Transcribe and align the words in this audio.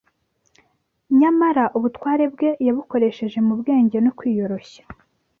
Nyamara 1.19 1.63
ubutware 1.77 2.23
bwe 2.33 2.49
yabukoresheje 2.67 3.39
mu 3.47 3.53
bwenge 3.59 3.97
no 4.01 4.11
kwiyoroshya 4.17 4.83